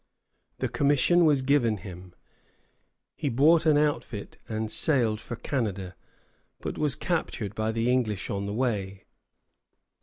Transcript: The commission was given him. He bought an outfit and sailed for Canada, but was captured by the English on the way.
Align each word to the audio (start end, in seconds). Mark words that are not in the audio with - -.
The 0.57 0.67
commission 0.67 1.25
was 1.25 1.43
given 1.43 1.77
him. 1.77 2.15
He 3.15 3.29
bought 3.29 3.67
an 3.67 3.77
outfit 3.77 4.39
and 4.49 4.71
sailed 4.71 5.21
for 5.21 5.35
Canada, 5.35 5.93
but 6.59 6.75
was 6.75 6.95
captured 6.95 7.53
by 7.53 7.71
the 7.71 7.87
English 7.87 8.27
on 8.27 8.47
the 8.47 8.53
way. 8.55 9.03